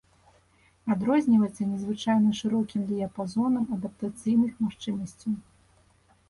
[0.93, 5.33] Адрозніваецца незвычайна шырокім дыяпазонам адаптацыйных магчымасцяў.